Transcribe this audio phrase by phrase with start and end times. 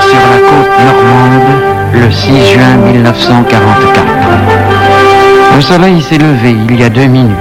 [0.00, 1.48] sur la côte normande
[1.94, 4.04] le 6 juin 1944.
[5.56, 7.36] Le soleil s'est levé il y a deux minutes.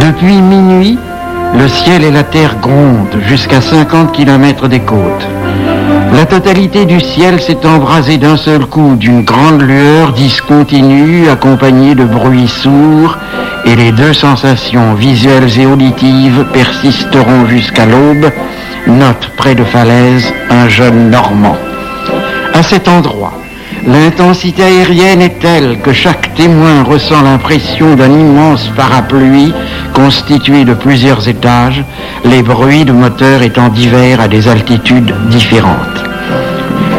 [0.00, 0.98] Depuis minuit,
[1.58, 5.26] le ciel et la terre grondent jusqu'à 50 km des côtes.
[6.14, 12.04] La totalité du ciel s'est embrasée d'un seul coup d'une grande lueur discontinue accompagnée de
[12.04, 13.16] bruits sourds
[13.64, 18.30] et les deux sensations visuelles et auditives persisteront jusqu'à l'aube,
[18.86, 21.56] note près de falaise un jeune Normand.
[22.54, 23.32] À cet endroit,
[23.86, 29.52] l'intensité aérienne est telle que chaque témoin ressent l'impression d'un immense parapluie
[29.94, 31.84] constitué de plusieurs étages,
[32.24, 36.02] les bruits de moteur étant divers à des altitudes différentes.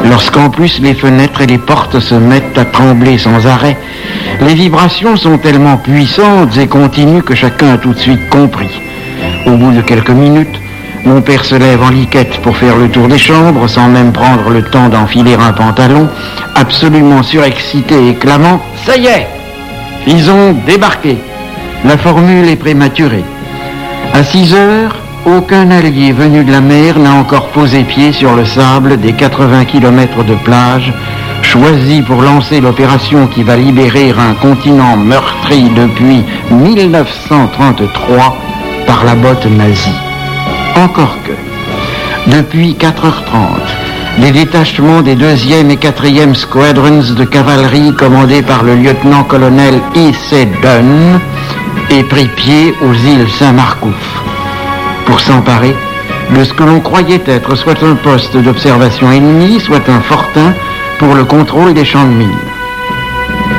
[0.10, 3.78] Lorsqu'en plus les fenêtres et les portes se mettent à trembler sans arrêt,
[4.42, 8.70] les vibrations sont tellement puissantes et continues que chacun a tout de suite compris.
[9.46, 10.60] Au bout de quelques minutes,
[11.06, 14.50] mon père se lève en liquette pour faire le tour des chambres sans même prendre
[14.50, 16.08] le temps d'enfiler un pantalon,
[16.56, 19.28] absolument surexcité et clamant⁇ Ça y est
[20.08, 21.14] Ils ont débarqué!⁇
[21.86, 23.26] La formule est prématurée.
[24.14, 24.96] À 6 heures,
[25.26, 29.66] aucun allié venu de la mer n'a encore posé pied sur le sable des 80
[29.66, 30.94] km de plage
[31.42, 38.38] choisi pour lancer l'opération qui va libérer un continent meurtri depuis 1933
[38.88, 40.13] par la botte nazie.
[40.76, 48.64] Encore que, depuis 4h30, les détachements des 2e et 4e squadrons de cavalerie commandés par
[48.64, 50.48] le lieutenant-colonel I.C.
[50.64, 51.20] Dunn
[51.92, 54.24] aient pris pied aux îles Saint-Marcouf
[55.06, 55.76] pour s'emparer
[56.36, 60.54] de ce que l'on croyait être soit un poste d'observation ennemi, soit un fortin
[60.98, 62.30] pour le contrôle des champs de mines.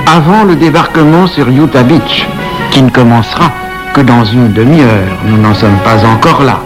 [0.06, 2.26] Avant le débarquement sur Utah Beach,
[2.70, 3.52] qui ne commencera
[3.92, 6.58] que dans une demi-heure, nous n'en sommes pas encore là,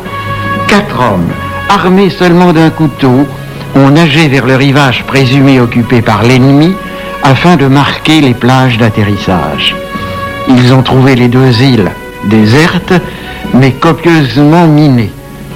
[0.69, 1.33] quatre hommes,
[1.69, 3.27] armés seulement d'un couteau,
[3.75, 6.75] ont nagé vers le rivage présumé occupé par l'ennemi
[7.23, 9.75] afin de marquer les plages d'atterrissage.
[10.49, 11.91] Ils ont trouvé les deux îles
[12.27, 12.95] désertes
[13.55, 15.11] mais copieusement miné,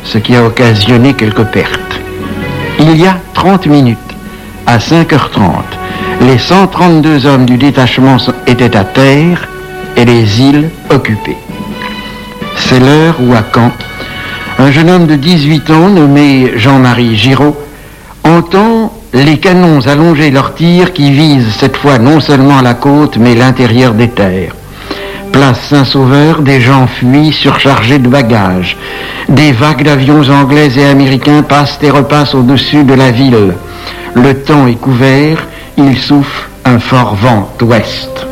[0.04, 2.00] ce qui a occasionné quelques pertes.
[2.78, 3.98] Il y a 30 minutes,
[4.66, 5.62] à 5h30,
[6.22, 8.16] les 132 hommes du détachement
[8.46, 9.48] étaient à terre
[9.96, 11.36] et les îles occupées.
[12.56, 13.72] C'est l'heure où à Caen,
[14.62, 17.56] un jeune homme de 18 ans nommé Jean-Marie Giraud
[18.22, 23.34] entend les canons allonger leurs tirs qui visent cette fois non seulement la côte mais
[23.34, 24.54] l'intérieur des terres.
[25.32, 28.76] Place Saint-Sauveur, des gens fuient surchargés de bagages.
[29.28, 33.54] Des vagues d'avions anglais et américains passent et repassent au-dessus de la ville.
[34.14, 35.44] Le temps est couvert,
[35.76, 38.28] il souffle un fort vent d'ouest.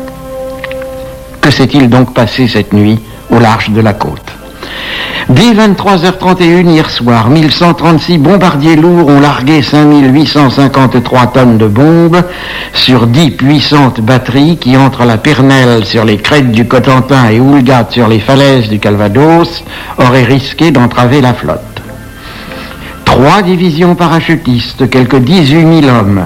[1.41, 4.31] Que s'est-il donc passé cette nuit au large de la côte?
[5.29, 12.23] Dès 23h31 hier soir, 1136 bombardiers lourds ont largué 5853 tonnes de bombes
[12.73, 17.87] sur 10 puissantes batteries qui, entre la Pernelle sur les crêtes du Cotentin et Oulgat
[17.91, 19.63] sur les falaises du Calvados,
[19.97, 21.81] auraient risqué d'entraver la flotte.
[23.05, 26.25] Trois divisions parachutistes, quelques 18 000 hommes,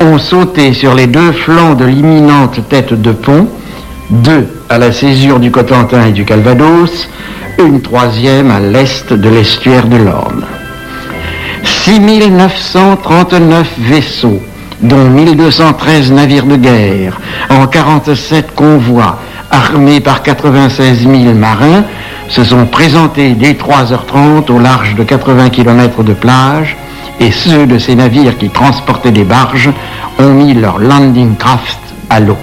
[0.00, 3.48] ont sauté sur les deux flancs de l'imminente tête de pont,
[4.08, 7.08] deux à la césure du Cotentin et du Calvados,
[7.66, 10.44] une troisième à l'est de l'estuaire de l'Orne.
[11.62, 14.42] 6939 vaisseaux,
[14.80, 19.18] dont 1213 navires de guerre, en 47 convois,
[19.50, 21.84] armés par 96 000 marins,
[22.28, 26.76] se sont présentés dès 3h30 au large de 80 km de plage,
[27.18, 29.70] et ceux de ces navires qui transportaient des barges
[30.18, 31.78] ont mis leur landing craft
[32.08, 32.38] à l'eau.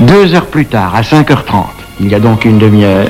[0.00, 1.64] Deux heures plus tard, à 5h30,
[2.00, 3.08] il y a donc une demi-heure,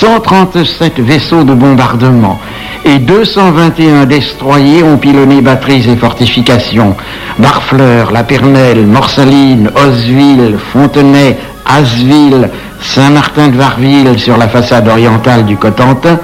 [0.00, 2.40] 137 vaisseaux de bombardement
[2.86, 6.96] et 221 destroyers ont pilonné batteries et fortifications.
[7.38, 12.48] Barfleur, La Pernelle, Morsaline, Osville, Fontenay, Asville,
[12.80, 16.18] Saint-Martin de Varville sur la façade orientale du Cotentin,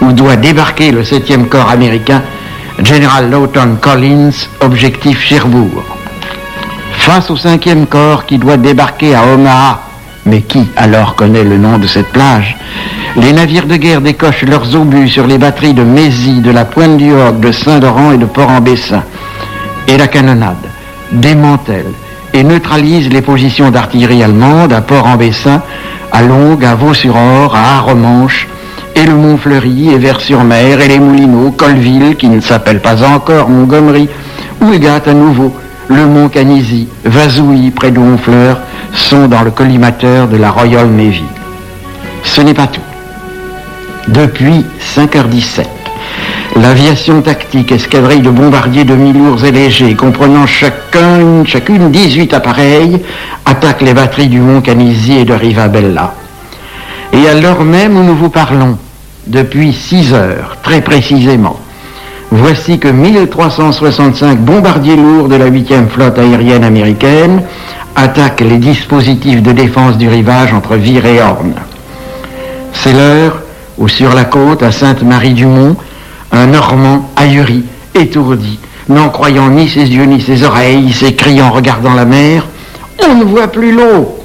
[0.00, 2.22] où doit débarquer le 7e corps américain,
[2.82, 5.84] General Lawton Collins, objectif Cherbourg.
[6.94, 9.82] Face au 5e corps qui doit débarquer à Omaha,
[10.24, 12.56] mais qui alors connaît le nom de cette plage
[13.16, 16.96] Les navires de guerre décochent leurs obus sur les batteries de Mézy, de la Pointe
[16.96, 19.02] du Hoc, de Saint-Laurent et de Port-en-Bessin.
[19.86, 20.56] Et la canonnade
[21.12, 21.92] démantèle
[22.32, 25.60] et neutralise les positions d'artillerie allemande à Port-en-Bessin,
[26.10, 28.48] à Longue, à Vaux-sur-Or, à Arremanche,
[28.94, 34.08] et le Mont-Fleury, et Vers-sur-Mer, et les Moulineaux, Colville, qui ne s'appelle pas encore Montgomery,
[34.62, 35.54] Ouigat à nouveau,
[35.88, 38.60] le Mont Canisy, Vazouilly, près de Honfleur,
[38.94, 41.24] sont dans le collimateur de la Royal Navy.
[42.22, 42.80] Ce n'est pas tout.
[44.08, 44.64] Depuis
[44.96, 45.64] 5h17,
[46.56, 53.00] L'aviation tactique, escadrille de bombardiers demi-lourds et légers, comprenant chacun, chacune 18 appareils,
[53.46, 56.14] attaque les batteries du Mont Canisi et de Rivabella.
[57.12, 58.76] Et à l'heure même où nous vous parlons,
[59.26, 61.58] depuis 6 heures, très précisément,
[62.30, 67.42] voici que 1365 bombardiers lourds de la 8e flotte aérienne américaine
[67.96, 71.54] attaquent les dispositifs de défense du rivage entre Vire et Horn.
[72.72, 73.41] C'est l'heure
[73.78, 75.76] où sur la côte, à Sainte-Marie-du-Mont,
[76.32, 77.64] un Normand ahuri,
[77.94, 78.58] étourdi,
[78.88, 82.46] n'en croyant ni ses yeux ni ses oreilles, s'écrie en regardant la mer
[83.06, 84.18] On ne voit plus l'eau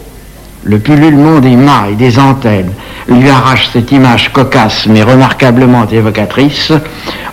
[0.64, 2.72] Le pullulement des mâts et des antennes
[3.10, 6.74] lui arrache cette image cocasse mais remarquablement évocatrice.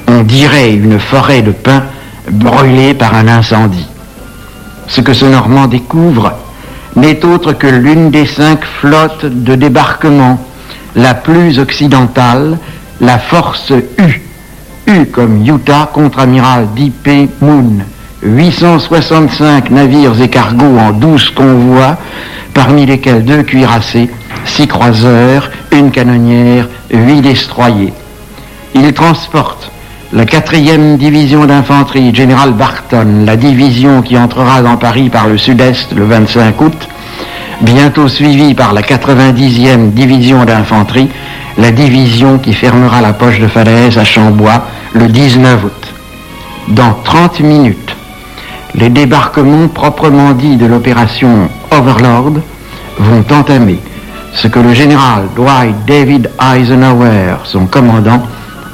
[0.07, 1.85] On dirait une forêt de pins
[2.31, 3.89] brûlée par un incendie.
[4.87, 6.33] Ce que ce Normand découvre
[6.97, 10.39] n'est autre que l'une des cinq flottes de débarquement,
[10.97, 12.59] la plus occidentale,
[13.01, 14.23] la force U,
[14.87, 17.29] U comme Utah, contre-amiral D.P.
[17.41, 17.85] Moon.
[18.23, 21.99] 865 navires et cargos en 12 convois,
[22.55, 24.09] parmi lesquels deux cuirassés,
[24.47, 27.93] six croiseurs, une canonnière, huit destroyers.
[28.75, 29.71] Il transporte
[30.13, 35.93] la quatrième division d'infanterie, général Barton, la division qui entrera dans Paris par le sud-est
[35.93, 36.89] le 25 août,
[37.61, 41.09] bientôt suivie par la 90e division d'infanterie,
[41.59, 45.95] la division qui fermera la poche de falaise à Chambois le 19 août.
[46.69, 47.97] Dans 30 minutes,
[48.75, 52.33] les débarquements proprement dits de l'opération Overlord
[52.99, 53.79] vont entamer
[54.33, 58.23] ce que le général Dwight David Eisenhower, son commandant,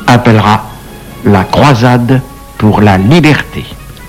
[0.07, 0.65] appellera
[1.25, 2.23] la croisade
[2.57, 3.65] pour la liberté.